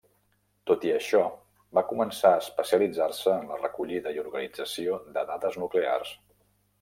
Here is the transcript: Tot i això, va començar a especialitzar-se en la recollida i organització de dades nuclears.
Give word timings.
Tot 0.69 0.85
i 0.87 0.91
això, 0.93 1.19
va 1.79 1.83
començar 1.89 2.31
a 2.37 2.39
especialitzar-se 2.45 3.35
en 3.41 3.45
la 3.51 3.59
recollida 3.61 4.15
i 4.17 4.23
organització 4.23 4.97
de 5.19 5.25
dades 5.33 5.61
nuclears. 5.65 6.15